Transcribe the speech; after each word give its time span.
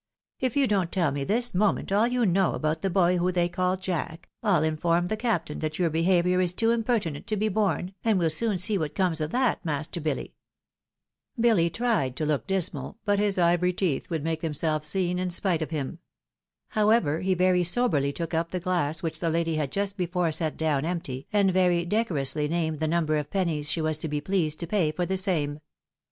If 0.39 0.57
you 0.57 0.65
don't 0.65 0.91
tell 0.91 1.11
me 1.11 1.23
this 1.23 1.53
moment 1.53 1.91
all 1.91 2.07
you 2.07 2.25
know 2.25 2.53
about 2.55 2.81
that 2.81 2.89
boy 2.89 3.19
who 3.19 3.31
they 3.31 3.47
call 3.47 3.77
Jack, 3.77 4.29
I'U 4.41 4.63
inform 4.63 5.05
the 5.05 5.15
captain 5.15 5.59
that 5.59 5.77
your 5.77 5.91
behaviour 5.91 6.41
is 6.41 6.53
too 6.53 6.71
impertinent 6.71 7.27
to 7.27 7.35
be 7.37 7.49
borne, 7.49 7.93
and 8.03 8.17
we'll 8.17 8.31
soon 8.31 8.57
see 8.57 8.79
what 8.79 8.95
comes 8.95 9.21
of 9.21 9.29
that, 9.29 9.63
master 9.63 10.01
BiUy." 10.01 10.31
Billy 11.39 11.69
tried 11.69 12.15
to 12.15 12.25
look 12.25 12.47
dismal, 12.47 12.97
but 13.05 13.19
his 13.19 13.37
ivory 13.37 13.73
teeth 13.73 14.09
would 14.09 14.23
make 14.23 14.41
MRS. 14.41 14.63
o'donagough 14.63 14.65
out 14.71 14.73
of 14.81 14.81
temper. 14.81 14.81
55 14.81 14.81
themselves 14.81 14.87
seen 14.87 15.19
in 15.19 15.29
spite 15.29 15.61
of 15.61 15.69
him. 15.69 15.99
However, 16.69 17.19
he 17.21 17.35
very 17.35 17.63
soberly 17.63 18.11
took 18.11 18.33
up 18.33 18.49
the 18.49 18.59
glass 18.59 19.03
which 19.03 19.19
the 19.19 19.29
lady 19.29 19.57
had 19.57 19.71
just 19.71 19.97
before 19.97 20.31
set 20.31 20.57
down 20.57 20.83
empty, 20.83 21.27
and 21.31 21.53
very 21.53 21.85
decorously 21.85 22.47
named 22.47 22.79
the 22.79 22.87
number 22.87 23.17
of 23.17 23.29
pennies 23.29 23.69
she 23.69 23.81
was 23.81 23.99
to 23.99 24.07
be 24.07 24.19
pleased 24.19 24.59
to 24.61 24.65
pay 24.65 24.91
for 24.91 25.05
the 25.05 25.15
same. 25.17 25.59